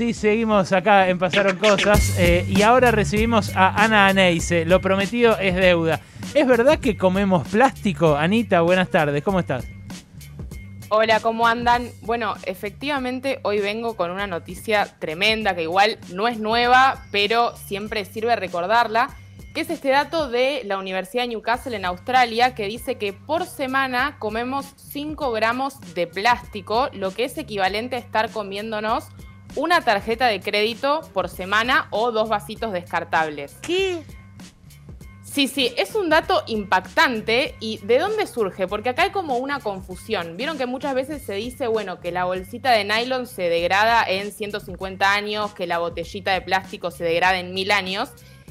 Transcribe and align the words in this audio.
sí, 0.00 0.14
seguimos 0.14 0.72
acá 0.72 1.10
en 1.10 1.18
Pasaron 1.18 1.58
Cosas 1.58 2.18
eh, 2.18 2.46
y 2.48 2.62
ahora 2.62 2.90
recibimos 2.90 3.54
a 3.54 3.84
Ana 3.84 4.06
Aneise. 4.06 4.64
Lo 4.64 4.80
prometido 4.80 5.38
es 5.38 5.54
deuda. 5.54 6.00
¿Es 6.32 6.46
verdad 6.46 6.78
que 6.78 6.96
comemos 6.96 7.46
plástico? 7.46 8.16
Anita, 8.16 8.62
buenas 8.62 8.88
tardes, 8.88 9.22
¿cómo 9.22 9.40
estás? 9.40 9.66
Hola, 10.88 11.20
¿cómo 11.20 11.46
andan? 11.46 11.90
Bueno, 12.00 12.32
efectivamente 12.44 13.40
hoy 13.42 13.60
vengo 13.60 13.94
con 13.94 14.10
una 14.10 14.26
noticia 14.26 14.86
tremenda 14.98 15.54
que 15.54 15.64
igual 15.64 15.98
no 16.14 16.28
es 16.28 16.38
nueva, 16.38 17.04
pero 17.12 17.54
siempre 17.54 18.06
sirve 18.06 18.34
recordarla, 18.36 19.10
que 19.52 19.60
es 19.60 19.68
este 19.68 19.90
dato 19.90 20.30
de 20.30 20.62
la 20.64 20.78
Universidad 20.78 21.24
de 21.24 21.28
Newcastle 21.28 21.76
en 21.76 21.84
Australia 21.84 22.54
que 22.54 22.68
dice 22.68 22.94
que 22.94 23.12
por 23.12 23.44
semana 23.44 24.16
comemos 24.18 24.64
5 24.76 25.30
gramos 25.30 25.78
de 25.94 26.06
plástico, 26.06 26.88
lo 26.94 27.10
que 27.10 27.24
es 27.24 27.36
equivalente 27.36 27.96
a 27.96 27.98
estar 27.98 28.30
comiéndonos 28.30 29.04
una 29.56 29.80
tarjeta 29.80 30.26
de 30.26 30.40
crédito 30.40 31.00
por 31.12 31.28
semana 31.28 31.88
o 31.90 32.12
dos 32.12 32.28
vasitos 32.28 32.72
descartables. 32.72 33.56
¿Qué? 33.62 34.02
Sí, 35.22 35.46
sí, 35.46 35.72
es 35.76 35.94
un 35.94 36.08
dato 36.08 36.42
impactante. 36.48 37.54
¿Y 37.60 37.78
de 37.78 37.98
dónde 38.00 38.26
surge? 38.26 38.66
Porque 38.66 38.88
acá 38.88 39.04
hay 39.04 39.10
como 39.10 39.36
una 39.36 39.60
confusión. 39.60 40.36
Vieron 40.36 40.58
que 40.58 40.66
muchas 40.66 40.92
veces 40.94 41.22
se 41.22 41.34
dice, 41.34 41.68
bueno, 41.68 42.00
que 42.00 42.10
la 42.10 42.24
bolsita 42.24 42.72
de 42.72 42.84
nylon 42.84 43.28
se 43.28 43.42
degrada 43.48 44.02
en 44.08 44.32
150 44.32 45.12
años, 45.12 45.54
que 45.54 45.68
la 45.68 45.78
botellita 45.78 46.32
de 46.32 46.40
plástico 46.40 46.90
se 46.90 47.04
degrada 47.04 47.38
en 47.38 47.54
mil 47.54 47.70
años. 47.70 48.10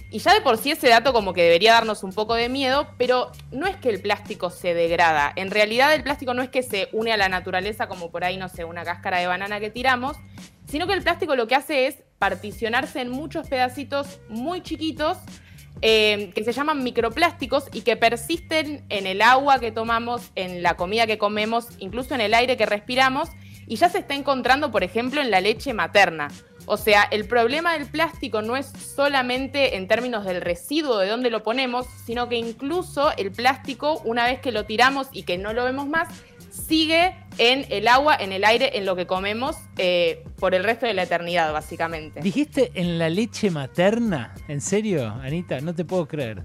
Y 0.09 0.19
ya 0.19 0.33
de 0.33 0.39
por 0.39 0.57
sí 0.57 0.71
ese 0.71 0.87
dato 0.87 1.11
como 1.11 1.33
que 1.33 1.43
debería 1.43 1.73
darnos 1.73 2.01
un 2.03 2.13
poco 2.13 2.33
de 2.33 2.47
miedo, 2.47 2.87
pero 2.97 3.31
no 3.51 3.67
es 3.67 3.75
que 3.75 3.89
el 3.89 4.01
plástico 4.01 4.49
se 4.49 4.73
degrada. 4.73 5.33
En 5.35 5.51
realidad 5.51 5.93
el 5.93 6.01
plástico 6.01 6.33
no 6.33 6.41
es 6.41 6.49
que 6.49 6.63
se 6.63 6.87
une 6.93 7.11
a 7.11 7.17
la 7.17 7.27
naturaleza 7.27 7.87
como 7.87 8.09
por 8.09 8.23
ahí, 8.23 8.37
no 8.37 8.47
sé, 8.47 8.63
una 8.63 8.85
cáscara 8.85 9.19
de 9.19 9.27
banana 9.27 9.59
que 9.59 9.69
tiramos, 9.69 10.17
sino 10.69 10.87
que 10.87 10.93
el 10.93 11.03
plástico 11.03 11.35
lo 11.35 11.47
que 11.47 11.55
hace 11.55 11.87
es 11.87 12.03
particionarse 12.17 13.01
en 13.01 13.09
muchos 13.09 13.47
pedacitos 13.47 14.19
muy 14.29 14.61
chiquitos 14.61 15.17
eh, 15.81 16.31
que 16.35 16.43
se 16.43 16.51
llaman 16.51 16.83
microplásticos 16.83 17.65
y 17.71 17.81
que 17.81 17.95
persisten 17.95 18.83
en 18.89 19.07
el 19.07 19.21
agua 19.21 19.59
que 19.59 19.71
tomamos, 19.71 20.31
en 20.35 20.61
la 20.61 20.75
comida 20.75 21.07
que 21.07 21.17
comemos, 21.17 21.67
incluso 21.79 22.15
en 22.15 22.21
el 22.21 22.33
aire 22.33 22.57
que 22.57 22.65
respiramos, 22.65 23.29
y 23.65 23.77
ya 23.77 23.87
se 23.87 23.99
está 23.99 24.15
encontrando, 24.15 24.71
por 24.71 24.83
ejemplo, 24.83 25.21
en 25.21 25.31
la 25.31 25.39
leche 25.39 25.73
materna. 25.73 26.27
O 26.65 26.75
sea, 26.75 27.03
el 27.03 27.25
problema 27.25 27.73
del 27.73 27.87
plástico 27.87 28.41
no 28.41 28.57
es 28.57 28.67
solamente 28.67 29.77
en 29.77 29.87
términos 29.87 30.25
del 30.25 30.41
residuo 30.41 30.97
de 30.97 31.07
dónde 31.07 31.29
lo 31.29 31.43
ponemos, 31.43 31.87
sino 32.05 32.27
que 32.27 32.35
incluso 32.35 33.11
el 33.15 33.31
plástico, 33.31 34.01
una 34.03 34.25
vez 34.25 34.39
que 34.39 34.51
lo 34.51 34.65
tiramos 34.65 35.07
y 35.13 35.23
que 35.23 35.37
no 35.37 35.53
lo 35.53 35.63
vemos 35.63 35.87
más, 35.87 36.09
sigue 36.59 37.15
en 37.37 37.65
el 37.69 37.87
agua, 37.87 38.15
en 38.19 38.31
el 38.31 38.43
aire, 38.43 38.77
en 38.77 38.85
lo 38.85 38.95
que 38.95 39.07
comemos 39.07 39.55
eh, 39.77 40.23
por 40.39 40.53
el 40.53 40.63
resto 40.63 40.85
de 40.85 40.93
la 40.93 41.03
eternidad, 41.03 41.51
básicamente. 41.53 42.19
¿Dijiste 42.21 42.71
en 42.75 42.99
la 42.99 43.09
leche 43.09 43.49
materna? 43.49 44.35
¿En 44.47 44.61
serio, 44.61 45.07
Anita? 45.07 45.59
No 45.61 45.73
te 45.73 45.85
puedo 45.85 46.07
creer. 46.07 46.43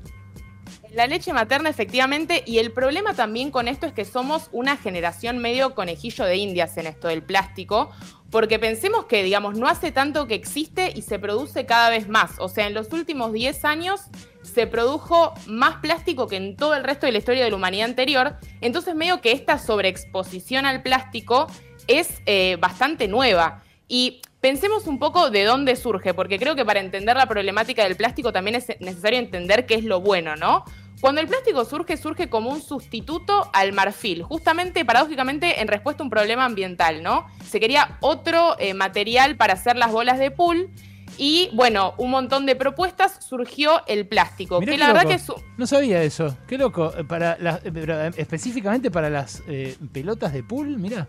La 0.95 1.09
leche 1.09 1.33
materna, 1.33 1.69
efectivamente, 1.69 2.45
y 2.47 2.59
el 2.59 2.71
problema 2.71 3.15
también 3.15 3.51
con 3.51 3.67
esto 3.67 3.87
es 3.87 3.93
que 3.93 4.05
somos 4.05 4.49
una 4.53 4.77
generación 4.77 5.39
medio 5.39 5.75
conejillo 5.75 6.25
de 6.25 6.37
indias 6.37 6.77
en 6.77 6.87
esto 6.87 7.09
del 7.09 7.21
plástico, 7.21 7.91
porque 8.31 8.61
pensemos 8.61 9.07
que, 9.07 9.25
digamos, 9.25 9.59
no 9.59 9.67
hace 9.67 9.91
tanto 9.91 10.29
que 10.29 10.37
existe 10.37 10.93
y 10.95 11.03
se 11.03 11.19
produce 11.19 11.67
cada 11.67 11.91
vez 11.91 12.09
más. 12.09 12.33
O 12.39 12.49
sea, 12.49 12.69
en 12.69 12.75
los 12.75 12.93
últimos 12.93 13.33
10 13.33 13.65
años 13.65 14.03
se 14.45 14.67
produjo 14.67 15.35
más 15.47 15.77
plástico 15.77 16.29
que 16.29 16.37
en 16.37 16.57
todo 16.57 16.75
el 16.75 16.85
resto 16.85 17.07
de 17.07 17.13
la 17.13 17.19
historia 17.19 17.45
de 17.45 17.51
la 17.51 17.57
humanidad 17.57 17.89
anterior. 17.89 18.37
Entonces, 18.61 18.95
medio 18.95 19.21
que 19.21 19.33
esta 19.33 19.59
sobreexposición 19.59 20.67
al 20.67 20.83
plástico 20.83 21.49
es 21.89 22.23
eh, 22.27 22.57
bastante 22.61 23.09
nueva. 23.09 23.63
Y 23.89 24.23
pensemos 24.41 24.87
un 24.87 24.99
poco 24.99 25.31
de 25.31 25.45
dónde 25.45 25.77
surge, 25.77 26.15
porque 26.15 26.39
creo 26.39 26.55
que 26.55 26.65
para 26.65 26.81
entender 26.81 27.17
la 27.17 27.27
problemática 27.27 27.85
del 27.85 27.97
plástico 27.97 28.33
también 28.33 28.57
es 28.57 28.69
necesario 28.81 29.19
entender 29.19 29.67
qué 29.67 29.75
es 29.75 29.85
lo 29.85 30.01
bueno, 30.01 30.37
¿no? 30.37 30.65
Cuando 31.01 31.21
el 31.21 31.27
plástico 31.27 31.65
surge, 31.65 31.97
surge 31.99 32.31
como 32.31 32.51
un 32.51 32.63
sustituto 32.63 33.51
al 33.53 33.73
marfil, 33.75 34.23
justamente, 34.23 34.85
paradójicamente, 34.85 35.61
en 35.61 35.69
respuesta 35.69 36.03
a 36.03 36.05
un 36.05 36.11
problema 36.11 36.47
ambiental, 36.47 37.03
¿no? 37.03 37.27
Se 37.47 37.61
quería 37.61 37.99
otro 38.01 38.57
eh, 38.59 38.73
material 38.73 39.37
para 39.37 39.53
hacer 39.53 39.77
las 39.77 39.93
bolas 39.93 40.19
de 40.19 40.31
pool. 40.31 40.71
Y 41.19 41.51
bueno, 41.53 41.95
un 41.99 42.11
montón 42.11 42.45
de 42.47 42.57
propuestas 42.57 43.25
surgió 43.25 43.83
el 43.87 44.07
plástico. 44.07 44.61
Mirá 44.61 44.73
que 44.73 44.79
la 44.79 44.87
verdad 44.89 45.09
que 45.09 45.15
es. 45.15 45.27
No 45.57 45.67
sabía 45.67 46.03
eso. 46.03 46.37
Qué 46.47 46.59
loco. 46.59 46.93
Eh, 46.97 47.05
Para 47.05 47.37
las- 47.39 47.65
eh, 47.65 47.71
eh, 47.75 48.11
específicamente 48.17 48.91
para 48.91 49.11
las 49.11 49.43
eh, 49.47 49.77
pelotas 49.93 50.33
de 50.33 50.43
pool, 50.43 50.79
mira. 50.79 51.07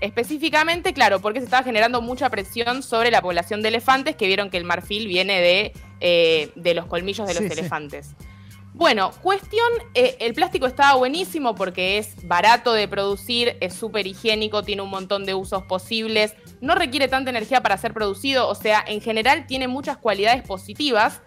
Específicamente, 0.00 0.92
claro, 0.92 1.20
porque 1.20 1.40
se 1.40 1.46
estaba 1.46 1.64
generando 1.64 2.00
mucha 2.00 2.30
presión 2.30 2.82
sobre 2.82 3.10
la 3.10 3.20
población 3.20 3.62
de 3.62 3.68
elefantes, 3.68 4.14
que 4.16 4.26
vieron 4.26 4.48
que 4.48 4.56
el 4.56 4.64
marfil 4.64 5.08
viene 5.08 5.40
de, 5.40 5.72
eh, 6.00 6.50
de 6.54 6.74
los 6.74 6.86
colmillos 6.86 7.26
de 7.26 7.34
los 7.34 7.42
Sí, 7.42 7.48
sí. 7.48 7.54
Bueno, 8.78 9.10
cuestión, 9.22 9.66
eh, 9.94 10.16
el 10.20 10.34
plástico 10.34 10.68
estaba 10.68 10.94
buenísimo 10.94 11.56
porque 11.56 11.98
es 11.98 12.14
barato 12.28 12.72
de 12.72 12.86
producir, 12.86 13.56
es 13.60 13.74
súper 13.74 14.06
higiénico, 14.06 14.62
tiene 14.62 14.82
un 14.82 14.88
montón 14.88 15.26
de 15.26 15.34
usos 15.34 15.64
posibles, 15.64 16.36
no 16.60 16.76
requiere 16.76 17.08
tanta 17.08 17.30
energía 17.30 17.60
para 17.60 17.76
ser 17.76 17.92
producido, 17.92 18.46
o 18.46 18.54
sea, 18.54 18.84
en 18.86 19.00
general 19.00 19.48
tiene 19.48 19.66
muchas 19.66 19.96
cualidades 19.96 20.44
positivas. 20.44 21.22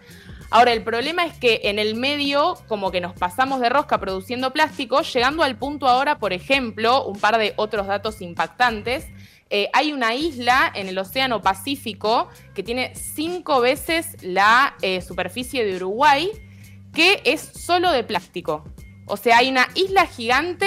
Ahora, 0.48 0.72
el 0.72 0.82
problema 0.82 1.26
es 1.26 1.36
que 1.36 1.60
en 1.64 1.78
el 1.78 1.94
medio, 1.94 2.56
como 2.68 2.90
que 2.90 3.02
nos 3.02 3.12
pasamos 3.12 3.60
de 3.60 3.68
rosca 3.68 4.00
produciendo 4.00 4.54
plástico, 4.54 5.02
llegando 5.02 5.42
al 5.42 5.58
punto 5.58 5.88
ahora, 5.88 6.18
por 6.18 6.32
ejemplo, 6.32 7.04
un 7.04 7.20
par 7.20 7.36
de 7.36 7.52
otros 7.56 7.86
datos 7.86 8.22
impactantes. 8.22 9.04
eh, 9.50 9.68
hay 9.74 9.92
una 9.92 10.14
isla 10.14 10.72
en 10.74 10.88
el 10.88 10.96
Océano 10.96 11.42
Pacífico 11.42 12.30
que 12.54 12.62
tiene 12.62 12.94
cinco 12.94 13.60
veces 13.60 14.16
la 14.22 14.74
eh, 14.80 15.02
superficie 15.02 15.66
de 15.66 15.76
Uruguay, 15.76 16.30
que 16.92 17.22
es 17.24 17.40
solo 17.40 17.90
de 17.92 18.04
plástico. 18.04 18.64
O 19.06 19.16
sea, 19.16 19.38
hay 19.38 19.50
una 19.50 19.68
isla 19.74 20.06
gigante 20.06 20.66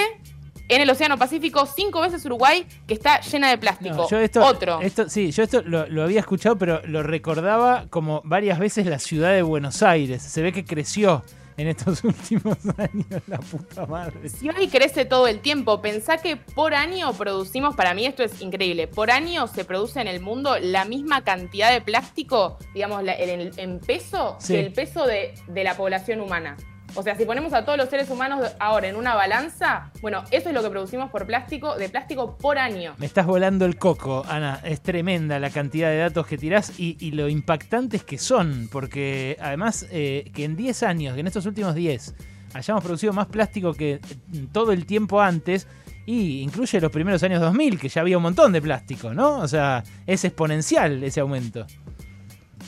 en 0.68 0.81
el 0.81 0.90
Océano 0.90 1.18
Pacífico, 1.18 1.66
cinco 1.68 2.02
veces 2.02 2.25
Uruguay, 2.25 2.66
que 2.88 2.96
está 2.96 3.22
llena 3.22 3.50
de 3.50 3.58
plástico. 3.58 3.96
No, 3.96 4.09
yo 4.09 4.18
esto, 4.19 4.44
Otro. 4.44 4.81
esto- 4.81 5.08
sí, 5.09 5.31
yo 5.31 5.44
esto 5.44 5.62
lo, 5.62 5.88
lo 5.88 6.02
había 6.03 6.19
escuchado, 6.22 6.58
pero 6.58 6.81
lo 6.88 7.03
recordaba 7.03 7.85
como 7.90 8.22
varias 8.25 8.58
veces 8.58 8.85
la 8.88 8.97
ciudad 9.00 9.31
de 9.34 9.44
Buenos 9.44 9.84
Aires. 9.84 10.24
Se 10.24 10.41
ve 10.41 10.52
que 10.52 10.66
creció 10.66 11.24
en 11.58 11.68
estos 11.68 12.04
últimos 12.04 12.58
años, 12.78 13.22
la 13.28 13.38
puta 13.40 13.86
madre. 13.86 14.28
Si 14.30 14.50
hoy 14.50 14.68
crece 14.68 15.06
todo 15.06 15.28
el 15.28 15.40
tiempo, 15.40 15.82
pensá 15.82 16.18
que 16.18 16.36
por 16.38 16.74
año 16.74 17.14
producimos, 17.14 17.76
para 17.76 17.94
mí 17.94 18.06
esto 18.06 18.24
es 18.24 18.42
increíble, 18.42 18.88
por 18.88 19.12
año 19.12 19.48
se 19.48 19.64
produce 19.66 20.02
en 20.02 20.08
el 20.08 20.20
mundo 20.22 20.58
la 20.60 20.86
misma 20.86 21.24
cantidad 21.24 21.72
de 21.72 21.82
plástico, 21.82 22.58
digamos, 22.74 23.04
en, 23.08 23.52
en 23.58 23.80
peso, 23.80 24.36
Sí. 24.40 24.54
que 24.54 24.60
el 24.60 24.74
peso 24.74 25.06
de, 25.06 25.34
de 25.48 25.64
la 25.64 25.76
población 25.78 26.20
humana. 26.22 26.58
O 26.98 27.04
sea, 27.04 27.16
si 27.18 27.26
ponemos 27.26 27.52
a 27.54 27.66
todos 27.66 27.78
los 27.78 27.90
seres 27.90 28.10
humanos 28.10 28.54
ahora 28.58 28.88
en 28.88 28.96
una 28.96 29.16
balanza, 29.16 29.92
bueno, 30.02 30.24
eso 30.32 30.48
es 30.48 30.56
lo 30.56 30.64
que 30.64 30.70
producimos 30.70 31.12
por 31.12 31.26
plástico, 31.26 31.76
de 31.76 31.90
plástico 31.90 32.38
por 32.38 32.58
año. 32.58 32.96
Me 32.98 33.06
estás 33.06 33.26
volando 33.26 33.66
el 33.66 33.78
coco, 33.78 34.26
Ana. 34.30 34.62
Es 34.64 34.82
tremenda 34.82 35.38
la 35.40 35.50
cantidad 35.50 35.90
de 35.90 35.98
datos 35.98 36.26
que 36.26 36.38
tirás 36.38 36.80
y, 36.80 36.96
y 37.00 37.12
lo 37.12 37.28
impactantes 37.28 38.06
que 38.06 38.18
son, 38.18 38.70
porque 38.72 39.38
además 39.42 39.86
eh, 39.92 40.32
que 40.34 40.46
en 40.46 40.56
10 40.56 40.84
años, 40.84 41.14
que 41.16 41.20
en 41.20 41.28
estos 41.28 41.46
últimos 41.46 41.76
10, 41.76 42.16
hayamos 42.54 42.82
producido 42.82 43.12
más 43.12 43.28
plástico 43.28 43.74
que 43.74 44.00
todo 44.54 44.72
el 44.72 44.86
tiempo 44.86 45.22
antes, 45.22 45.68
y 46.06 46.42
incluye 46.42 46.80
los 46.80 46.92
primeros 46.92 47.22
años 47.24 47.42
2000, 47.42 47.80
que 47.80 47.90
ya 47.90 48.02
había 48.02 48.18
un 48.18 48.24
montón 48.24 48.54
de 48.54 48.62
plástico, 48.62 49.14
¿no? 49.14 49.40
O 49.40 49.48
sea, 49.48 49.84
es 50.06 50.24
exponencial 50.24 51.04
ese 51.04 51.20
aumento. 51.20 51.66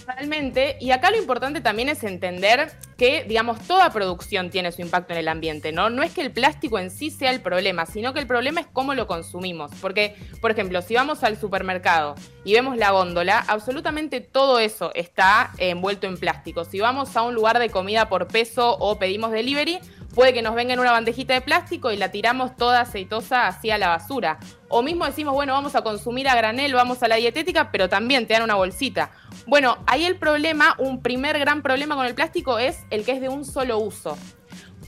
Realmente, 0.05 0.77
y 0.81 0.91
acá 0.91 1.11
lo 1.11 1.17
importante 1.17 1.61
también 1.61 1.89
es 1.89 2.03
entender 2.03 2.71
que, 2.97 3.25
digamos, 3.25 3.59
toda 3.67 3.91
producción 3.91 4.49
tiene 4.49 4.71
su 4.71 4.81
impacto 4.81 5.13
en 5.13 5.19
el 5.19 5.27
ambiente, 5.27 5.71
¿no? 5.71 5.89
No 5.89 6.01
es 6.01 6.13
que 6.13 6.21
el 6.21 6.31
plástico 6.31 6.79
en 6.79 6.89
sí 6.89 7.11
sea 7.11 7.31
el 7.31 7.41
problema, 7.41 7.85
sino 7.85 8.11
que 8.11 8.19
el 8.19 8.27
problema 8.27 8.61
es 8.61 8.67
cómo 8.73 8.95
lo 8.95 9.05
consumimos. 9.05 9.71
Porque, 9.79 10.15
por 10.41 10.49
ejemplo, 10.49 10.81
si 10.81 10.95
vamos 10.95 11.23
al 11.23 11.37
supermercado 11.37 12.15
y 12.43 12.53
vemos 12.53 12.75
la 12.75 12.89
góndola, 12.89 13.45
absolutamente 13.47 14.19
todo 14.19 14.57
eso 14.57 14.91
está 14.95 15.51
eh, 15.59 15.69
envuelto 15.69 16.07
en 16.07 16.17
plástico. 16.17 16.65
Si 16.65 16.79
vamos 16.79 17.15
a 17.15 17.21
un 17.21 17.35
lugar 17.35 17.59
de 17.59 17.69
comida 17.69 18.09
por 18.09 18.27
peso 18.27 18.75
o 18.79 18.97
pedimos 18.97 19.31
delivery, 19.31 19.79
puede 20.15 20.33
que 20.33 20.41
nos 20.41 20.55
venga 20.55 20.73
en 20.73 20.79
una 20.79 20.91
bandejita 20.91 21.35
de 21.35 21.41
plástico 21.41 21.91
y 21.91 21.97
la 21.97 22.09
tiramos 22.09 22.55
toda 22.55 22.81
aceitosa 22.81 23.45
hacia 23.45 23.77
la 23.77 23.89
basura. 23.89 24.39
O 24.69 24.81
mismo 24.81 25.05
decimos, 25.05 25.35
bueno, 25.35 25.53
vamos 25.53 25.75
a 25.75 25.83
consumir 25.83 26.27
a 26.27 26.35
granel, 26.35 26.73
vamos 26.73 27.03
a 27.03 27.07
la 27.07 27.17
dietética, 27.17 27.71
pero 27.71 27.87
también 27.87 28.25
te 28.25 28.33
dan 28.33 28.41
una 28.41 28.55
bolsita. 28.55 29.11
Bueno, 29.47 29.77
ahí 29.87 30.03
el 30.03 30.17
problema, 30.17 30.75
un 30.77 31.01
primer 31.01 31.39
gran 31.39 31.61
problema 31.61 31.95
con 31.95 32.05
el 32.05 32.13
plástico 32.13 32.59
es 32.59 32.83
el 32.89 33.05
que 33.05 33.13
es 33.13 33.21
de 33.21 33.29
un 33.29 33.45
solo 33.45 33.79
uso. 33.79 34.17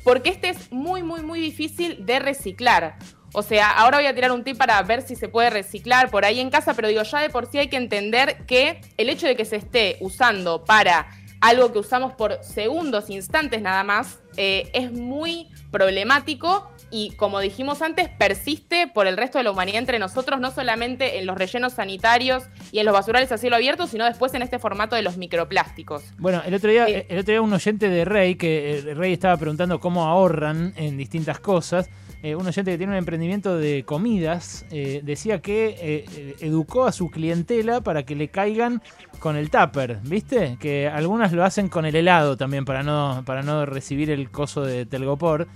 Porque 0.03 0.29
este 0.29 0.49
es 0.49 0.69
muy, 0.69 1.01
muy, 1.01 1.21
muy 1.21 1.39
difícil 1.39 2.05
de 2.05 2.19
reciclar. 2.19 2.97
O 3.33 3.41
sea, 3.41 3.71
ahora 3.71 3.99
voy 3.99 4.07
a 4.07 4.13
tirar 4.13 4.33
un 4.33 4.43
tip 4.43 4.57
para 4.57 4.81
ver 4.83 5.01
si 5.01 5.15
se 5.15 5.29
puede 5.29 5.49
reciclar 5.49 6.11
por 6.11 6.25
ahí 6.25 6.41
en 6.41 6.49
casa, 6.49 6.73
pero 6.73 6.89
digo, 6.89 7.03
ya 7.03 7.21
de 7.21 7.29
por 7.29 7.49
sí 7.49 7.57
hay 7.57 7.69
que 7.69 7.77
entender 7.77 8.45
que 8.47 8.81
el 8.97 9.09
hecho 9.09 9.27
de 9.27 9.37
que 9.37 9.45
se 9.45 9.55
esté 9.55 9.95
usando 10.01 10.65
para 10.65 11.07
algo 11.39 11.71
que 11.71 11.79
usamos 11.79 12.13
por 12.13 12.43
segundos, 12.43 13.09
instantes 13.09 13.61
nada 13.61 13.85
más, 13.85 14.19
eh, 14.35 14.69
es 14.73 14.91
muy 14.91 15.49
problemático 15.71 16.69
y 16.91 17.11
como 17.11 17.39
dijimos 17.39 17.81
antes, 17.81 18.09
persiste 18.09 18.87
por 18.87 19.07
el 19.07 19.17
resto 19.17 19.37
de 19.37 19.43
la 19.43 19.51
humanidad 19.51 19.79
entre 19.79 19.99
nosotros, 19.99 20.39
no 20.39 20.51
solamente 20.51 21.19
en 21.19 21.25
los 21.25 21.37
rellenos 21.37 21.73
sanitarios 21.73 22.43
y 22.71 22.79
en 22.79 22.85
los 22.85 22.93
basurales 22.93 23.31
a 23.31 23.37
cielo 23.37 23.55
abierto, 23.55 23.87
sino 23.87 24.05
después 24.05 24.33
en 24.33 24.41
este 24.41 24.59
formato 24.59 24.95
de 24.95 25.01
los 25.01 25.17
microplásticos. 25.17 26.03
Bueno, 26.17 26.41
el 26.45 26.53
otro 26.53 26.71
día, 26.71 26.85
el 26.85 27.19
otro 27.19 27.31
día 27.31 27.41
un 27.41 27.53
oyente 27.53 27.89
de 27.89 28.05
Rey, 28.05 28.35
que 28.35 28.79
eh, 28.79 28.93
Rey 28.93 29.13
estaba 29.13 29.37
preguntando 29.37 29.79
cómo 29.79 30.05
ahorran 30.05 30.73
en 30.75 30.97
distintas 30.97 31.39
cosas, 31.39 31.89
eh, 32.21 32.35
un 32.35 32.45
oyente 32.45 32.71
que 32.71 32.77
tiene 32.77 32.93
un 32.93 32.99
emprendimiento 32.99 33.57
de 33.57 33.83
comidas, 33.85 34.65
eh, 34.71 35.01
decía 35.03 35.41
que 35.41 36.35
educó 36.41 36.85
a 36.85 36.91
su 36.91 37.09
clientela 37.09 37.81
para 37.81 38.03
que 38.03 38.15
le 38.15 38.27
caigan 38.27 38.81
con 39.19 39.37
el 39.37 39.49
tupper, 39.49 39.99
¿viste? 40.03 40.57
Que 40.59 40.87
algunas 40.87 41.31
lo 41.31 41.45
hacen 41.45 41.69
con 41.69 41.85
el 41.85 41.95
helado 41.95 42.35
también 42.35 42.65
para 42.65 42.83
no, 42.83 43.23
para 43.25 43.41
no 43.41 43.65
recibir 43.65 44.09
el 44.11 44.29
coso 44.31 44.63
de 44.63 44.85
Telgopor. 44.85 45.47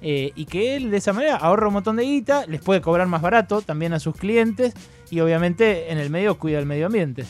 Eh, 0.00 0.32
y 0.34 0.46
que 0.46 0.76
él 0.76 0.90
de 0.90 0.98
esa 0.98 1.12
manera 1.12 1.36
ahorra 1.36 1.68
un 1.68 1.74
montón 1.74 1.96
de 1.96 2.04
guita, 2.04 2.46
les 2.46 2.60
puede 2.60 2.80
cobrar 2.80 3.06
más 3.08 3.22
barato 3.22 3.62
también 3.62 3.92
a 3.92 4.00
sus 4.00 4.14
clientes 4.14 4.74
y 5.10 5.20
obviamente 5.20 5.90
en 5.90 5.98
el 5.98 6.10
medio 6.10 6.38
cuida 6.38 6.58
el 6.58 6.66
medio 6.66 6.86
ambiente. 6.86 7.24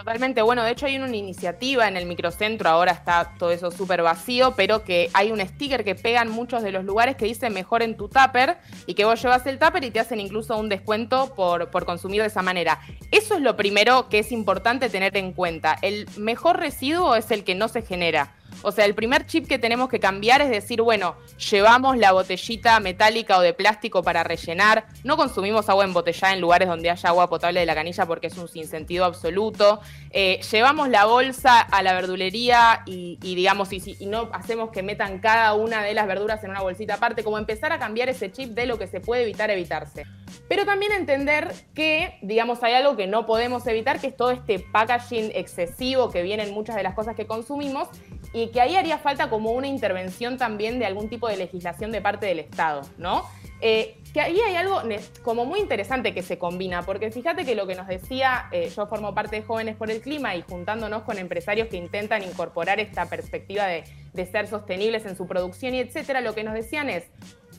Totalmente, 0.00 0.40
bueno, 0.40 0.64
de 0.64 0.70
hecho 0.70 0.86
hay 0.86 0.96
una 0.96 1.14
iniciativa 1.14 1.86
en 1.86 1.94
el 1.94 2.06
microcentro, 2.06 2.70
ahora 2.70 2.92
está 2.92 3.34
todo 3.38 3.50
eso 3.50 3.70
súper 3.70 4.00
vacío, 4.00 4.54
pero 4.56 4.82
que 4.82 5.10
hay 5.12 5.30
un 5.30 5.40
sticker 5.40 5.84
que 5.84 5.94
pegan 5.94 6.30
muchos 6.30 6.62
de 6.62 6.72
los 6.72 6.86
lugares 6.86 7.16
que 7.16 7.26
dice 7.26 7.50
mejor 7.50 7.82
en 7.82 7.98
tu 7.98 8.08
tupper 8.08 8.56
y 8.86 8.94
que 8.94 9.04
vos 9.04 9.20
llevas 9.20 9.46
el 9.46 9.58
tupper 9.58 9.84
y 9.84 9.90
te 9.90 10.00
hacen 10.00 10.18
incluso 10.18 10.56
un 10.56 10.70
descuento 10.70 11.34
por, 11.34 11.70
por 11.70 11.84
consumir 11.84 12.22
de 12.22 12.28
esa 12.28 12.40
manera. 12.40 12.80
Eso 13.10 13.34
es 13.34 13.42
lo 13.42 13.56
primero 13.56 14.08
que 14.08 14.20
es 14.20 14.32
importante 14.32 14.88
tener 14.88 15.14
en 15.18 15.34
cuenta. 15.34 15.76
El 15.82 16.08
mejor 16.16 16.58
residuo 16.58 17.14
es 17.14 17.30
el 17.30 17.44
que 17.44 17.54
no 17.54 17.68
se 17.68 17.82
genera. 17.82 18.32
O 18.62 18.72
sea, 18.72 18.84
el 18.84 18.94
primer 18.94 19.26
chip 19.26 19.46
que 19.46 19.58
tenemos 19.58 19.88
que 19.88 20.00
cambiar 20.00 20.42
es 20.42 20.50
decir, 20.50 20.82
bueno, 20.82 21.16
llevamos 21.50 21.96
la 21.96 22.12
botellita 22.12 22.78
metálica 22.80 23.38
o 23.38 23.40
de 23.40 23.54
plástico 23.54 24.02
para 24.02 24.22
rellenar, 24.22 24.86
no 25.02 25.16
consumimos 25.16 25.68
agua 25.68 25.84
embotellada 25.84 26.34
en 26.34 26.40
lugares 26.40 26.68
donde 26.68 26.90
haya 26.90 27.08
agua 27.08 27.28
potable 27.28 27.60
de 27.60 27.66
la 27.66 27.74
canilla 27.74 28.06
porque 28.06 28.26
es 28.26 28.36
un 28.36 28.48
sinsentido 28.48 29.04
absoluto, 29.04 29.80
eh, 30.10 30.40
llevamos 30.50 30.88
la 30.88 31.06
bolsa 31.06 31.60
a 31.60 31.82
la 31.82 31.94
verdulería 31.94 32.82
y, 32.86 33.16
digamos, 33.20 33.72
y, 33.72 33.96
y, 33.98 34.06
no 34.06 34.28
hacemos 34.32 34.70
que 34.70 34.82
metan 34.82 35.20
cada 35.20 35.54
una 35.54 35.82
de 35.82 35.94
las 35.94 36.06
verduras 36.06 36.42
en 36.44 36.50
una 36.50 36.60
bolsita 36.60 36.94
aparte, 36.94 37.24
como 37.24 37.38
empezar 37.38 37.72
a 37.72 37.78
cambiar 37.78 38.08
ese 38.08 38.30
chip 38.30 38.50
de 38.50 38.66
lo 38.66 38.78
que 38.78 38.86
se 38.86 39.00
puede 39.00 39.22
evitar 39.22 39.50
evitarse. 39.50 40.04
Pero 40.48 40.66
también 40.66 40.92
entender 40.92 41.52
que, 41.74 42.18
digamos, 42.22 42.62
hay 42.62 42.74
algo 42.74 42.96
que 42.96 43.06
no 43.06 43.24
podemos 43.26 43.66
evitar, 43.66 44.00
que 44.00 44.08
es 44.08 44.16
todo 44.16 44.30
este 44.30 44.58
packaging 44.58 45.30
excesivo 45.34 46.10
que 46.10 46.22
viene 46.22 46.42
en 46.42 46.52
muchas 46.52 46.76
de 46.76 46.82
las 46.82 46.94
cosas 46.94 47.16
que 47.16 47.26
consumimos 47.26 47.88
y 48.32 48.48
que 48.48 48.60
ahí 48.60 48.76
haría 48.76 48.98
falta 48.98 49.28
como 49.28 49.50
una 49.52 49.66
intervención 49.66 50.36
también 50.36 50.78
de 50.78 50.86
algún 50.86 51.08
tipo 51.08 51.28
de 51.28 51.36
legislación 51.36 51.90
de 51.90 52.00
parte 52.00 52.26
del 52.26 52.38
Estado, 52.38 52.82
¿no? 52.96 53.24
Eh, 53.62 53.98
que 54.14 54.20
ahí 54.20 54.40
hay 54.40 54.56
algo 54.56 54.80
como 55.22 55.44
muy 55.44 55.60
interesante 55.60 56.14
que 56.14 56.22
se 56.22 56.38
combina, 56.38 56.82
porque 56.82 57.10
fíjate 57.10 57.44
que 57.44 57.54
lo 57.54 57.66
que 57.66 57.74
nos 57.74 57.86
decía, 57.86 58.48
eh, 58.52 58.72
yo 58.74 58.86
formo 58.86 59.14
parte 59.14 59.36
de 59.36 59.42
Jóvenes 59.42 59.76
por 59.76 59.90
el 59.90 60.00
Clima 60.00 60.34
y 60.34 60.42
juntándonos 60.42 61.02
con 61.02 61.18
empresarios 61.18 61.68
que 61.68 61.76
intentan 61.76 62.22
incorporar 62.22 62.80
esta 62.80 63.06
perspectiva 63.06 63.66
de, 63.66 63.84
de 64.14 64.26
ser 64.26 64.46
sostenibles 64.46 65.04
en 65.04 65.16
su 65.16 65.26
producción 65.26 65.74
y 65.74 65.80
etcétera, 65.80 66.22
lo 66.22 66.34
que 66.34 66.42
nos 66.42 66.54
decían 66.54 66.88
es, 66.88 67.04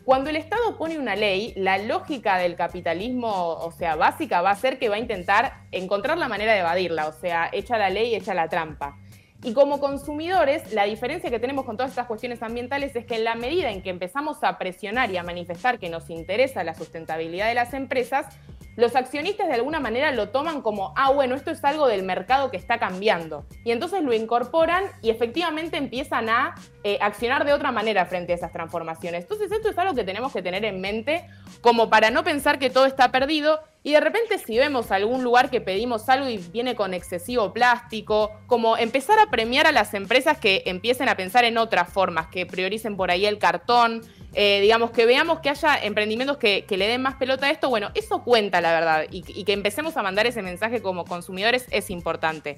cuando 0.04 0.32
el 0.32 0.36
Estado 0.36 0.78
pone 0.78 0.98
una 0.98 1.16
ley, 1.16 1.54
la 1.56 1.78
lógica 1.78 2.38
del 2.38 2.56
capitalismo, 2.56 3.30
o 3.30 3.72
sea, 3.72 3.96
básica, 3.96 4.42
va 4.42 4.50
a 4.50 4.56
ser 4.56 4.80
que 4.80 4.90
va 4.90 4.96
a 4.96 5.00
intentar 5.00 5.66
encontrar 5.72 6.18
la 6.18 6.28
manera 6.28 6.54
de 6.54 6.60
evadirla, 6.60 7.08
o 7.08 7.14
sea, 7.14 7.50
echa 7.54 7.78
la 7.78 7.90
ley, 7.90 8.16
echa 8.16 8.34
la 8.34 8.50
trampa. 8.50 8.98
Y 9.44 9.54
como 9.54 9.80
consumidores, 9.80 10.72
la 10.72 10.86
diferencia 10.86 11.32
que 11.32 11.40
tenemos 11.40 11.66
con 11.66 11.76
todas 11.76 11.92
estas 11.92 12.06
cuestiones 12.06 12.44
ambientales 12.44 12.96
es 12.96 13.06
que 13.08 13.16
en 13.16 13.24
la 13.24 13.34
medida 13.34 13.72
en 13.72 13.82
que 13.82 13.90
empezamos 13.90 14.44
a 14.44 14.60
presionar 14.60 15.10
y 15.10 15.18
a 15.18 15.24
manifestar 15.24 15.80
que 15.80 15.90
nos 15.90 16.12
interesa 16.12 16.64
la 16.64 16.76
sustentabilidad 16.76 17.48
de 17.48 17.56
las 17.56 17.74
empresas, 17.74 18.28
los 18.76 18.96
accionistas 18.96 19.48
de 19.48 19.54
alguna 19.54 19.80
manera 19.80 20.12
lo 20.12 20.30
toman 20.30 20.62
como, 20.62 20.94
ah, 20.96 21.12
bueno, 21.12 21.36
esto 21.36 21.52
es 21.52 21.64
algo 21.64 21.88
del 21.88 22.04
mercado 22.04 22.52
que 22.52 22.58
está 22.58 22.80
cambiando. 22.80 23.46
Y 23.66 23.72
entonces 23.72 24.04
lo 24.04 24.14
incorporan 24.14 24.86
y 25.02 25.10
efectivamente 25.10 25.78
empiezan 25.78 26.30
a 26.30 26.56
eh, 26.84 26.98
accionar 27.02 27.46
de 27.46 27.54
otra 27.54 27.72
manera 27.72 28.06
frente 28.06 28.32
a 28.32 28.36
esas 28.36 28.52
transformaciones. 28.52 29.24
Entonces 29.24 29.52
esto 29.52 29.70
es 29.70 29.78
algo 29.78 29.94
que 29.94 30.04
tenemos 30.04 30.32
que 30.32 30.42
tener 30.42 30.66
en 30.66 30.80
mente 30.82 31.28
como 31.62 31.90
para 31.90 32.12
no 32.12 32.24
pensar 32.24 32.60
que 32.60 32.70
todo 32.70 32.86
está 32.86 33.12
perdido 33.12 33.60
y 33.84 33.94
de 33.94 34.00
repente 34.00 34.38
si 34.38 34.58
vemos 34.58 34.92
algún 34.92 35.24
lugar 35.24 35.50
que 35.50 35.60
pedimos 35.60 36.08
algo 36.08 36.30
y 36.30 36.38
viene 36.38 36.76
con 36.76 36.94
excesivo 36.94 37.52
plástico, 37.52 38.32
como 38.48 38.78
empezar 38.78 39.20
a 39.20 39.30
premiar 39.30 39.68
a 39.68 39.72
las 39.72 39.94
empresas 39.94 40.38
que 40.38 40.64
empiecen 40.66 41.10
a 41.10 41.18
pensar 41.18 41.46
en 41.46 41.58
otras 41.58 41.92
formas, 41.92 42.28
que 42.28 42.46
prioricen 42.46 42.96
por 42.96 43.12
ahí 43.12 43.26
el 43.26 43.40
cartón, 43.40 44.02
eh, 44.34 44.60
digamos, 44.62 44.92
que 44.92 45.06
veamos 45.06 45.40
que 45.40 45.50
haya 45.50 45.78
emprendimientos 45.84 46.38
que, 46.38 46.66
le 46.70 46.88
den 46.88 47.02
más 47.02 47.16
pelota 47.16 47.48
a 47.48 47.52
esto, 47.52 47.70
bueno, 47.70 47.92
eso 47.96 48.24
cuenta 48.24 48.62
la 48.62 48.72
verdad, 48.72 49.06
y, 49.12 49.44
que 49.44 49.54
empecemos 49.54 49.98
a 49.98 50.04
mandar 50.04 50.28
ese 50.28 50.42
mensaje 50.42 50.82
como 50.82 51.06
consumidores 51.06 51.66
es 51.72 51.90
importante. 51.90 52.58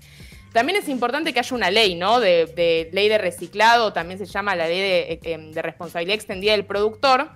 También 0.52 0.78
es 0.78 0.88
importante 0.88 1.34
que 1.34 1.40
haya 1.40 1.56
una 1.56 1.72
ley, 1.72 1.96
¿no? 1.96 2.20
De, 2.20 2.90
ley 2.92 3.10
de 3.10 3.18
reciclado, 3.18 3.92
también 3.92 4.20
se 4.20 4.26
llama 4.26 4.56
la 4.56 4.68
ley 4.68 4.80
de, 4.80 5.20
eh, 5.24 5.38
de 5.52 5.62
responsabilidad 5.62 6.16
extendida 6.16 6.52
del 6.52 6.66
productor, 6.66 7.32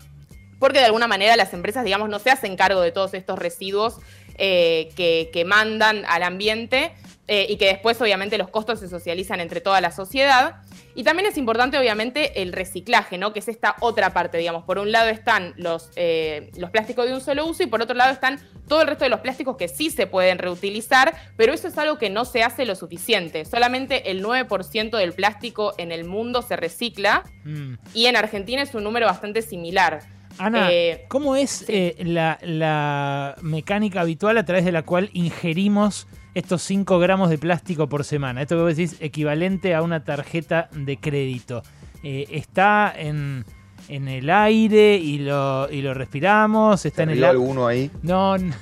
porque 0.60 0.80
de 0.80 0.86
alguna 0.86 1.08
manera 1.08 1.36
las 1.36 1.54
empresas, 1.54 1.84
digamos, 1.84 2.10
no 2.10 2.20
se 2.20 2.30
hacen 2.30 2.56
cargo 2.56 2.82
de 2.82 2.92
todos 2.92 3.14
estos 3.14 3.40
residuos 3.40 4.00
eh, 4.40 4.90
que, 4.96 5.46
mandan 5.46 6.04
al 6.08 6.22
ambiente 6.22 6.92
eh, 7.28 7.46
y 7.50 7.58
que 7.58 7.66
después 7.66 8.02
obviamente 8.02 8.38
los 8.38 8.50
costos 8.50 8.80
se 8.80 8.88
socializan 8.88 9.40
entre 9.40 9.62
toda 9.62 9.82
la 9.82 9.92
sociedad. 9.92 10.62
Y 10.96 11.04
también 11.04 11.28
es 11.28 11.38
importante 11.38 11.78
obviamente 11.78 12.42
el 12.42 12.54
reciclaje, 12.54 13.18
¿no? 13.18 13.34
que 13.34 13.40
es 13.40 13.48
esta 13.48 13.76
otra 13.82 14.14
parte, 14.14 14.38
digamos. 14.38 14.64
Por 14.64 14.80
un 14.80 14.92
lado 14.92 15.10
están 15.10 15.54
los, 15.58 15.92
eh, 15.96 16.50
los 16.58 16.70
plásticos 16.70 17.06
de 17.06 17.14
un 17.14 17.22
solo 17.22 17.46
uso 17.46 17.64
y 17.64 17.68
por 17.68 17.82
otro 17.82 17.96
lado 17.96 18.14
están 18.14 18.40
todo 18.68 18.82
el 18.82 18.88
resto 18.88 19.04
de 19.04 19.10
los 19.10 19.20
plásticos 19.20 19.58
que 19.58 19.68
sí 19.68 19.90
se 19.90 20.08
pueden 20.08 20.38
reutilizar, 20.38 21.14
pero 21.36 21.54
eso 21.54 21.68
es 21.68 21.78
algo 21.78 21.98
que 21.98 22.10
no 22.10 22.26
se 22.26 22.44
hace 22.44 22.66
lo 22.66 22.76
suficiente. 22.76 23.46
Solamente 23.46 24.10
el 24.12 24.24
9% 24.24 24.98
del 24.98 25.14
plástico 25.14 25.74
en 25.78 25.92
el 25.92 26.06
mundo 26.06 26.42
se 26.42 26.56
recicla 26.56 27.24
mm. 27.44 27.74
y 27.94 28.06
en 28.06 28.16
Argentina 28.16 28.62
es 28.62 28.74
un 28.74 28.84
número 28.84 29.06
bastante 29.06 29.42
similar. 29.42 30.02
Ana, 30.40 30.72
eh, 30.72 31.06
¿cómo 31.08 31.36
es 31.36 31.66
eh, 31.68 31.96
la, 32.00 33.36
mecánica 33.42 34.02
habitual 34.02 34.38
a 34.38 34.46
través 34.46 34.66
de 34.66 34.72
la 34.72 34.84
cual 34.84 35.10
ingerimos 35.14 36.08
estos 36.38 36.62
5 36.62 37.00
gramos 37.00 37.32
de 37.32 37.40
plástico 37.40 37.90
por 37.90 38.04
semana? 38.04 38.44
Esto 38.44 38.56
que 38.58 38.62
vos 38.62 38.76
decís, 38.76 38.96
equivalente 39.00 39.74
a 39.74 39.82
una 39.82 40.04
tarjeta 40.04 40.70
de 40.72 40.98
crédito. 40.98 41.64
Eh, 42.04 42.28
¿Está 42.30 42.94
en, 42.96 43.44
el 43.90 44.30
aire 44.30 44.98
y 44.98 45.18
lo, 45.18 45.68
y 45.72 45.82
lo 45.82 45.96
respiramos? 45.96 46.86
¿Está 46.86 47.04
en 47.04 47.10
el 47.10 47.24
alguno 47.24 47.66
ahí? 47.66 47.90
No, 48.04 48.38
no. 48.38 48.54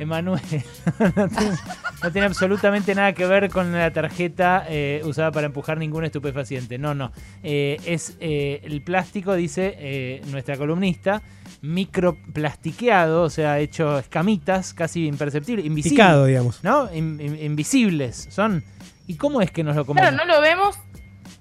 Emanuel, 0.00 0.40
no, 0.98 1.28
tiene, 2.12 2.26
absolutamente 2.26 2.94
nada 2.94 3.12
que 3.12 3.26
ver 3.26 3.50
con 3.50 3.72
la 3.72 3.92
tarjeta 3.92 4.64
eh, 4.68 5.02
usada 5.04 5.30
para 5.30 5.46
empujar 5.46 5.78
ningún 5.78 6.04
estupefaciente. 6.04 6.78
No, 6.78 6.94
no. 6.94 7.12
Eh, 7.42 7.78
es 7.84 8.16
eh, 8.20 8.60
el 8.64 8.82
plástico, 8.82 9.34
dice 9.34 10.20
nuestra 10.28 10.56
columnista, 10.56 11.22
microplastiqueado, 11.60 13.22
o 13.22 13.30
sea, 13.30 13.58
hecho 13.58 13.98
escamitas, 13.98 14.72
casi 14.72 15.06
imperceptibles, 15.06 15.66
invisibles. 15.66 16.26
digamos. 16.26 16.64
¿No? 16.64 16.92
invisibles. 16.94 18.28
Son. 18.30 18.64
¿Y 19.06 19.16
cómo 19.16 19.42
es 19.42 19.50
que 19.50 19.64
nos 19.64 19.76
lo 19.76 19.84
comemos? 19.84 20.08
Claro, 20.08 20.24
no 20.24 20.32
lo 20.32 20.40
vemos 20.40 20.76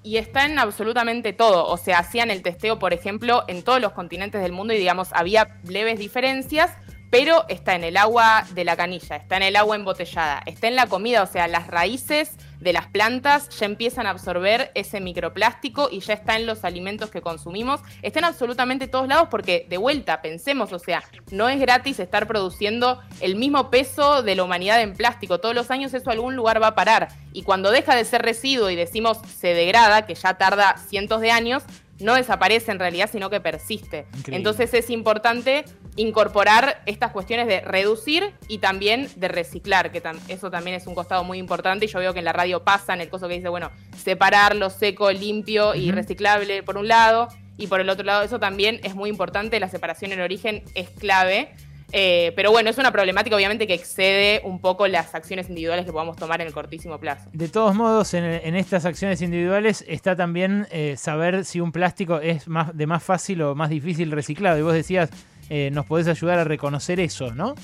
y 0.04 0.18
está 0.18 0.46
en 0.46 0.58
absolutamente 0.60 1.34
todo. 1.34 1.66
O 1.66 1.78
sea, 1.78 2.00
hacían 2.00 2.32
el 2.32 2.42
testeo, 2.42 2.80
por 2.80 2.94
ejemplo, 2.94 3.44
en 3.48 3.64
todos 3.64 3.82
los 3.82 3.92
continentes 3.92 4.42
del 4.42 4.52
mundo 4.52 4.74
y 4.74 4.78
digamos, 4.78 5.10
había 5.14 5.60
leves 5.66 6.00
diferencias, 6.00 6.72
pero 7.10 7.46
está 7.50 7.76
en 7.76 7.84
el 7.84 7.98
agua 7.98 8.46
de 8.52 8.64
la 8.64 8.76
canilla, 8.76 9.16
está 9.16 9.38
en 9.38 9.44
el 9.44 9.56
agua 9.56 9.76
embotellada, 9.76 10.42
está 10.46 10.68
en 10.68 10.76
la 10.76 10.88
comida, 10.88 11.24
o 11.24 11.28
sea, 11.28 11.48
las 11.48 11.68
raíces 11.68 12.38
de 12.60 12.74
las 12.74 12.88
plantas 12.88 13.50
ya 13.58 13.66
empiezan 13.66 14.06
a 14.06 14.10
absorber 14.10 14.72
ese 14.76 15.00
microplástico 15.00 15.88
y 15.92 16.02
ya 16.02 16.14
está 16.14 16.36
en 16.36 16.46
los 16.46 16.66
alimentos 16.66 17.10
que 17.10 17.22
consumimos, 17.22 17.82
está 18.02 18.20
en 18.20 18.26
absolutamente 18.26 18.88
todos 18.88 19.08
lados 19.08 19.30
porque 19.32 19.66
de 19.70 19.78
vuelta, 19.78 20.22
pensemos, 20.22 20.74
o 20.74 20.80
sea, 20.80 21.04
no 21.32 21.48
es 21.50 21.60
gratis 21.60 22.00
estar 22.00 22.28
produciendo 22.28 23.00
el 23.22 23.36
mismo 23.36 23.70
peso 23.70 24.24
de 24.24 24.36
la 24.36 24.44
humanidad 24.44 24.82
en 24.82 24.94
plástico, 24.94 25.40
todos 25.40 25.56
los 25.56 25.72
años 25.72 25.94
eso 25.94 26.12
algún 26.12 26.36
lugar 26.36 26.62
va 26.62 26.68
a 26.68 26.76
parar. 26.76 27.10
Y 27.34 27.44
cuando 27.44 27.72
deja 27.72 27.96
de 27.96 28.06
ser 28.06 28.22
residuo 28.22 28.70
y 28.70 28.76
decimos 28.76 29.20
se 29.38 29.54
degrada, 29.54 30.06
que 30.06 30.16
ya 30.16 30.38
tarda 30.38 30.76
cientos 30.90 31.22
de 31.22 31.32
años, 31.32 31.64
no 32.00 32.16
desaparece 32.16 32.72
en 32.72 32.80
realidad, 32.80 33.10
sino 33.12 33.30
que 33.30 33.40
persiste. 33.40 34.06
Entonces 34.28 34.74
es 34.74 34.90
importante 34.90 35.66
incorporar 35.96 36.82
estas 36.86 37.12
cuestiones 37.12 37.48
de 37.48 37.62
reducir 37.62 38.34
y 38.48 38.60
también 38.60 39.10
de 39.18 39.28
reciclar, 39.28 39.92
que 39.92 40.02
eso 40.28 40.50
también 40.50 40.76
es 40.76 40.88
un 40.88 40.96
costado 40.96 41.24
muy 41.24 41.38
importante 41.38 41.86
y 41.86 41.88
yo 41.90 42.00
veo 42.00 42.14
que 42.14 42.20
en 42.20 42.26
la 42.26 42.34
radio 42.34 42.64
pasa 42.64 42.94
en 42.94 43.02
el 43.02 43.10
coso 43.10 43.28
que 43.28 43.36
dice, 43.36 43.50
bueno, 43.50 43.72
separar 43.98 44.56
lo 44.56 44.70
seco, 44.70 45.12
limpio 45.12 45.76
y 45.76 45.92
reciclable 45.92 46.64
por 46.64 46.78
un 46.78 46.88
lado 46.88 47.28
y 47.58 47.68
por 47.68 47.82
el 47.82 47.90
otro 47.90 48.06
lado 48.06 48.24
eso 48.24 48.40
también 48.40 48.80
es 48.84 48.96
muy 48.96 49.10
importante, 49.10 49.60
la 49.60 49.70
separación 49.70 50.14
en 50.14 50.22
origen 50.22 50.64
es 50.76 50.90
clave. 50.90 51.54
Eh, 51.92 52.34
pero 52.36 52.52
bueno, 52.52 52.70
es 52.70 52.78
una 52.78 52.92
problemática 52.92 53.36
obviamente 53.36 53.66
que 53.66 53.74
excede 53.74 54.42
un 54.44 54.60
poco 54.60 54.88
las 54.88 55.16
acciones 55.16 55.50
individuales 55.50 55.86
que 55.86 55.92
podamos 55.92 56.18
tomar 56.18 56.42
en 56.42 56.48
el 56.48 56.54
cortísimo 56.54 57.00
plazo. 57.00 57.30
De 57.34 57.50
todos 57.50 57.76
modos, 57.76 58.14
en, 58.14 58.56
estas 58.56 58.86
acciones 58.86 59.22
individuales 59.22 59.84
está 59.88 60.16
también 60.16 60.68
eh, 60.72 60.96
saber 60.98 61.46
si 61.46 61.60
un 61.60 61.72
plástico 61.72 62.20
es 62.20 62.48
más, 62.48 62.76
de 62.76 62.88
más 62.88 63.04
fácil 63.04 63.42
o 63.42 63.56
más 63.56 63.70
difícil 63.70 64.12
reciclado. 64.12 64.60
Y 64.60 64.62
vos 64.62 64.74
decías, 64.74 65.10
eh, 65.50 65.70
nos 65.72 65.86
podés 65.86 66.08
ayudar 66.08 66.40
a 66.40 66.44
reconocer 66.44 67.00
eso, 67.00 67.34
¿no? 67.34 67.56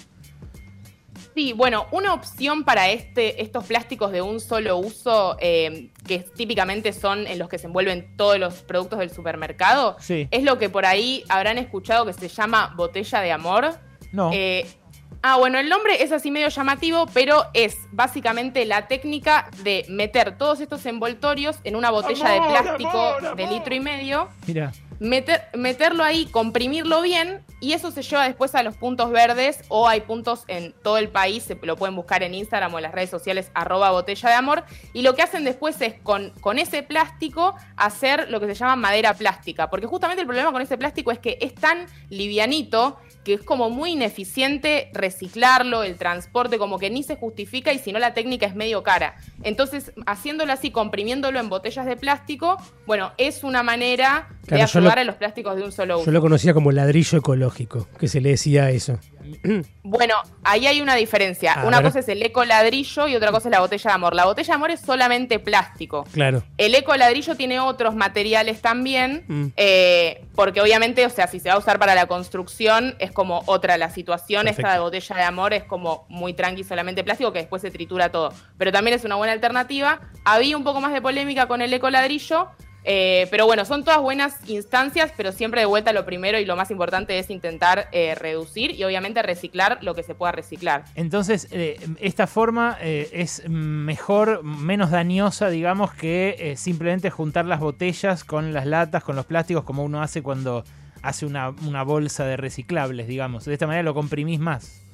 Sí, 1.36 1.52
bueno, 1.52 1.88
una 1.92 2.14
opción 2.14 2.64
para 2.64 2.90
este, 2.90 3.42
estos 3.42 3.66
plásticos 3.66 4.14
de 4.14 4.22
un 4.22 4.40
solo 4.40 4.78
uso, 4.78 5.36
que 5.38 6.26
típicamente 6.34 6.94
son 6.94 7.28
en 7.28 7.38
los 7.40 7.50
que 7.50 7.58
se 7.58 7.68
envuelven 7.68 8.16
todos 8.16 8.40
los 8.40 8.62
productos 8.62 9.00
del 9.00 9.10
supermercado, 9.10 9.98
es 10.08 10.44
lo 10.44 10.58
que 10.58 10.70
por 10.70 10.86
ahí 10.86 11.26
habrán 11.28 11.58
escuchado 11.58 12.06
que 12.06 12.14
se 12.14 12.30
llama 12.30 12.74
botella 12.78 13.20
de 13.20 13.34
amor. 13.34 13.76
No. 14.16 14.32
Eh, 14.34 14.66
ah, 15.22 15.38
bueno, 15.38 15.60
el 15.60 15.68
nombre 15.68 16.02
es 16.02 16.12
así 16.14 16.32
medio 16.32 16.48
llamativo, 16.48 17.06
pero 17.14 17.44
es 17.54 17.78
básicamente 17.92 18.66
la 18.66 18.88
técnica 18.88 19.50
de 19.64 19.86
meter 19.90 20.38
todos 20.38 20.62
estos 20.62 20.86
envoltorios 20.86 21.58
en 21.66 21.76
una 21.76 21.92
botella 21.92 22.30
de 22.30 22.40
plástico 22.40 23.36
de 23.36 23.48
litro 23.48 23.76
y 23.76 23.80
medio. 23.82 24.30
Mira. 24.48 24.72
Meter, 24.98 25.42
meterlo 25.54 26.06
ahí, 26.06 26.26
comprimirlo 26.28 27.02
bien 27.02 27.44
y 27.60 27.74
eso 27.74 27.92
se 27.92 28.02
lleva 28.02 28.24
después 28.24 28.56
a 28.56 28.64
los 28.64 28.78
puntos 28.78 29.12
verdes 29.12 29.60
o 29.68 29.90
hay 29.90 30.00
puntos 30.00 30.46
en 30.48 30.74
todo 30.84 30.98
el 30.98 31.10
país, 31.10 31.44
se 31.44 31.60
lo 31.62 31.76
pueden 31.76 31.98
buscar 31.98 32.24
en 32.24 32.34
Instagram 32.34 32.74
o 32.74 32.78
en 32.78 32.84
las 32.84 32.94
redes 32.94 33.10
sociales 33.10 33.52
arroba 33.54 33.92
botella 33.92 34.30
de 34.30 34.36
amor 34.36 34.64
y 34.94 35.02
lo 35.02 35.14
que 35.14 35.22
hacen 35.22 35.44
después 35.44 35.82
es 35.82 35.96
con, 36.02 36.30
con 36.40 36.60
ese 36.60 36.82
plástico 36.82 37.56
hacer 37.76 38.30
lo 38.30 38.40
que 38.40 38.48
se 38.48 38.54
llama 38.54 38.78
madera 38.78 39.14
plástica, 39.16 39.70
porque 39.70 39.86
justamente 39.86 40.22
el 40.22 40.28
problema 40.28 40.54
con 40.54 40.62
ese 40.62 40.78
plástico 40.78 41.12
es 41.12 41.20
que 41.20 41.40
es 41.42 41.54
tan 41.54 41.88
livianito 42.10 42.98
que 43.26 43.34
es 43.34 43.42
como 43.42 43.70
muy 43.70 43.92
ineficiente 43.92 44.90
reciclarlo, 44.94 45.84
el 45.84 45.98
transporte, 45.98 46.58
como 46.58 46.78
que 46.78 46.90
ni 46.90 47.04
se 47.04 47.16
justifica 47.16 47.74
y 47.74 47.80
si 47.80 47.92
no 47.92 48.00
la 48.00 48.14
técnica 48.14 48.46
es 48.46 48.56
medio 48.56 48.84
cara. 48.84 49.16
Entonces, 49.44 49.92
haciéndolo 50.06 50.54
así, 50.54 50.70
comprimiéndolo 50.72 51.40
en 51.40 51.50
botellas 51.50 51.88
de 51.88 51.98
plástico, 51.98 52.58
bueno, 52.86 53.12
es 53.18 53.44
una 53.44 53.64
manera 53.64 54.30
de 54.44 54.62
ayudar 54.62 55.00
a 55.00 55.04
los 55.04 55.16
plásticos 55.16 55.56
de 55.56 55.64
un 55.64 55.72
solo 55.72 55.98
uso. 55.98 56.06
Yo 56.06 56.12
lo 56.12 56.22
conocía 56.22 56.54
como 56.54 56.72
ladrillo 56.72 57.18
ecológico, 57.18 57.88
que 58.00 58.08
se 58.08 58.22
le 58.22 58.30
decía 58.30 58.70
eso. 58.70 59.00
Bueno, 59.88 60.16
ahí 60.44 60.66
hay 60.66 60.82
una 60.82 60.96
diferencia. 60.96 61.62
una 61.64 61.82
cosa 61.82 62.00
es 62.00 62.08
el 62.08 62.22
eco 62.24 62.44
ladrillo 62.44 63.08
y 63.08 63.16
otra 63.16 63.32
cosa 63.32 63.50
es 63.50 63.52
la 63.52 63.60
botella 63.60 63.92
de 63.92 63.94
amor. 63.94 64.16
La 64.16 64.26
botella 64.26 64.48
de 64.48 64.54
amor 64.54 64.72
es 64.72 64.80
solamente 64.80 65.38
plástico. 65.38 66.06
Claro. 66.12 66.44
El 66.58 66.74
eco 66.74 66.96
ladrillo 66.96 67.36
tiene 67.36 67.60
otros 67.60 67.96
materiales 67.96 68.62
también, 68.62 69.26
mm. 69.28 69.46
eh, 69.58 70.24
porque 70.34 70.62
obviamente, 70.62 71.06
o 71.06 71.10
sea, 71.10 71.28
si 71.28 71.40
se 71.40 71.50
va 71.50 71.56
a 71.56 71.58
usar 71.60 71.78
para 71.78 71.94
la 71.94 72.08
construcción, 72.08 72.96
es 73.00 73.12
como 73.12 73.44
otra 73.46 73.78
la 73.78 73.92
situación. 73.92 74.48
Esta 74.48 74.74
de 74.74 74.80
botella 74.80 75.16
de 75.16 75.24
amor 75.24 75.54
es 75.54 75.64
como 75.64 76.06
muy 76.10 76.34
tranqui, 76.34 76.64
solamente 76.64 77.04
plástico, 77.04 77.32
que 77.32 77.40
después 77.40 77.62
se 77.62 77.70
tritura 77.70 78.12
todo. 78.12 78.34
Pero 78.58 78.72
también 78.72 78.96
es 78.96 79.06
una 79.06 79.16
buena 79.16 79.34
alternativa. 79.34 80.02
Había 80.24 80.58
un 80.58 80.64
poco 80.64 80.82
más 80.82 80.94
de 80.94 81.02
polémica 81.02 81.48
con 81.48 81.62
el 81.62 81.72
eco 81.72 81.90
ladrillo, 81.90 82.50
eh, 82.86 83.28
pero 83.32 83.46
bueno, 83.46 83.66
son 83.66 83.84
todas 83.84 84.00
buenas 84.02 84.38
instancias, 84.48 85.12
pero 85.18 85.32
siempre 85.32 85.62
de 85.62 85.66
vuelta 85.66 85.92
lo 85.92 86.06
primero 86.06 86.40
y 86.40 86.46
lo 86.46 86.56
más 86.56 86.70
importante 86.72 87.18
es 87.18 87.30
intentar 87.30 87.88
eh, 87.92 88.16
reducir 88.16 88.72
y 88.72 88.84
obviamente 88.84 89.22
reciclar 89.24 89.80
lo 89.82 89.96
que 89.96 90.04
se 90.04 90.14
pueda 90.16 90.32
reciclar. 90.32 90.86
Entonces, 90.96 91.48
eh, 91.52 91.80
esta 92.00 92.28
forma 92.28 92.78
es 92.82 93.48
mejor, 93.50 94.44
menos 94.44 94.92
dañosa, 94.92 95.50
digamos, 95.50 95.94
que 95.94 96.54
simplemente 96.58 97.10
juntar 97.10 97.46
las 97.46 97.60
botellas 97.60 98.24
con 98.24 98.54
las 98.54 98.66
latas, 98.66 99.04
con 99.04 99.16
los 99.16 99.26
plásticos, 99.26 99.64
como 99.64 99.84
uno 99.84 100.02
hace 100.02 100.22
cuando 100.22 100.64
hace 101.02 101.26
una, 101.26 101.50
una 101.66 101.84
bolsa 101.84 102.26
de 102.26 102.38
reciclables, 102.38 103.08
digamos. 103.08 103.46
De 103.46 103.54
esta 103.54 103.68
manera 103.68 103.84
lo 103.84 103.94
comprimís 103.94 104.40
más. 104.40 104.85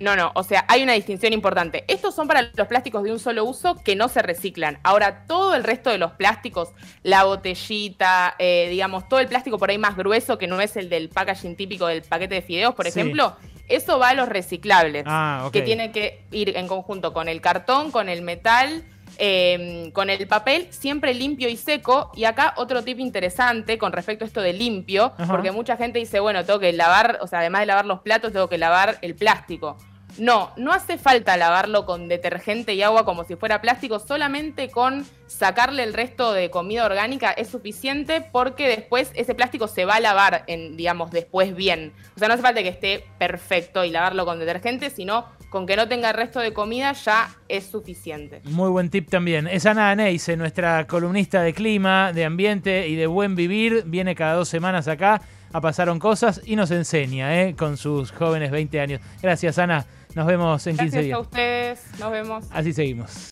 No, 0.00 0.14
no, 0.14 0.30
o 0.34 0.44
sea, 0.44 0.64
hay 0.68 0.82
una 0.82 0.92
distinción 0.92 1.32
importante. 1.32 1.84
Estos 1.88 2.14
son 2.14 2.28
para 2.28 2.50
los 2.54 2.68
plásticos 2.68 3.02
de 3.02 3.12
un 3.12 3.18
solo 3.18 3.44
uso 3.44 3.76
que 3.82 3.96
no 3.96 4.08
se 4.08 4.22
reciclan. 4.22 4.78
Ahora, 4.84 5.24
todo 5.26 5.54
el 5.56 5.64
resto 5.64 5.90
de 5.90 5.98
los 5.98 6.12
plásticos, 6.12 6.70
la 7.02 7.24
botellita, 7.24 8.36
eh, 8.38 8.68
digamos, 8.70 9.08
todo 9.08 9.18
el 9.18 9.26
plástico 9.26 9.58
por 9.58 9.70
ahí 9.70 9.78
más 9.78 9.96
grueso, 9.96 10.38
que 10.38 10.46
no 10.46 10.60
es 10.60 10.76
el 10.76 10.88
del 10.88 11.08
packaging 11.08 11.56
típico 11.56 11.86
del 11.86 12.02
paquete 12.02 12.36
de 12.36 12.42
fideos, 12.42 12.74
por 12.74 12.86
ejemplo, 12.86 13.36
eso 13.68 13.98
va 13.98 14.10
a 14.10 14.14
los 14.14 14.28
reciclables, 14.28 15.04
ah, 15.06 15.50
que 15.52 15.62
tiene 15.62 15.92
que 15.92 16.24
ir 16.30 16.56
en 16.56 16.68
conjunto 16.68 17.12
con 17.12 17.28
el 17.28 17.40
cartón, 17.40 17.90
con 17.90 18.08
el 18.08 18.22
metal, 18.22 18.84
em, 19.18 19.90
con 19.90 20.10
el 20.10 20.26
papel, 20.26 20.68
siempre 20.70 21.12
limpio 21.12 21.48
y 21.48 21.56
seco. 21.56 22.10
Y 22.14 22.24
acá 22.24 22.54
otro 22.56 22.82
tip 22.82 23.00
interesante 23.00 23.76
con 23.76 23.92
respecto 23.92 24.24
a 24.24 24.28
esto 24.28 24.40
de 24.40 24.52
limpio, 24.52 25.12
porque 25.28 25.50
mucha 25.50 25.76
gente 25.76 25.98
dice, 25.98 26.20
bueno, 26.20 26.44
tengo 26.44 26.60
que 26.60 26.72
lavar, 26.72 27.18
o 27.20 27.26
sea, 27.26 27.40
además 27.40 27.60
de 27.60 27.66
lavar 27.66 27.84
los 27.84 28.00
platos, 28.00 28.32
tengo 28.32 28.48
que 28.48 28.58
lavar 28.58 28.98
el 29.02 29.14
plástico. 29.14 29.76
No, 30.18 30.52
no 30.56 30.72
hace 30.72 30.98
falta 30.98 31.36
lavarlo 31.36 31.86
con 31.86 32.08
detergente 32.08 32.74
y 32.74 32.82
agua 32.82 33.04
como 33.04 33.24
si 33.24 33.36
fuera 33.36 33.60
plástico, 33.60 33.98
solamente 33.98 34.68
con 34.68 35.06
sacarle 35.26 35.84
el 35.84 35.94
resto 35.94 36.32
de 36.32 36.50
comida 36.50 36.86
orgánica 36.86 37.30
es 37.30 37.48
suficiente 37.48 38.24
porque 38.32 38.66
después 38.66 39.10
ese 39.14 39.34
plástico 39.34 39.68
se 39.68 39.84
va 39.84 39.96
a 39.96 40.00
lavar, 40.00 40.44
en, 40.46 40.76
digamos, 40.76 41.10
después 41.10 41.54
bien. 41.54 41.92
O 42.16 42.18
sea, 42.18 42.28
no 42.28 42.34
hace 42.34 42.42
falta 42.42 42.62
que 42.62 42.68
esté 42.68 43.04
perfecto 43.18 43.84
y 43.84 43.90
lavarlo 43.90 44.24
con 44.24 44.38
detergente, 44.38 44.90
sino 44.90 45.26
con 45.50 45.66
que 45.66 45.76
no 45.76 45.88
tenga 45.88 46.10
el 46.10 46.16
resto 46.16 46.40
de 46.40 46.52
comida 46.52 46.92
ya 46.92 47.30
es 47.48 47.66
suficiente. 47.66 48.42
Muy 48.44 48.70
buen 48.70 48.90
tip 48.90 49.08
también. 49.08 49.46
Es 49.46 49.66
Ana 49.66 49.94
Neise, 49.94 50.36
nuestra 50.36 50.86
columnista 50.86 51.42
de 51.42 51.54
clima, 51.54 52.12
de 52.12 52.24
ambiente 52.24 52.88
y 52.88 52.96
de 52.96 53.06
buen 53.06 53.34
vivir. 53.34 53.84
Viene 53.86 54.14
cada 54.14 54.34
dos 54.34 54.48
semanas 54.48 54.88
acá 54.88 55.22
a 55.52 55.60
Pasaron 55.60 55.98
Cosas 55.98 56.42
y 56.44 56.56
nos 56.56 56.70
enseña 56.70 57.42
¿eh? 57.42 57.54
con 57.56 57.76
sus 57.76 58.12
jóvenes 58.12 58.50
20 58.50 58.80
años. 58.80 59.00
Gracias, 59.22 59.58
Ana. 59.58 59.86
Nos 60.18 60.26
vemos 60.26 60.66
en 60.66 60.76
15 60.76 60.82
días. 60.84 60.92
Gracias 60.92 61.16
a 61.16 61.20
ustedes. 61.20 62.00
Nos 62.00 62.10
vemos. 62.10 62.44
Así 62.50 62.72
seguimos. 62.72 63.26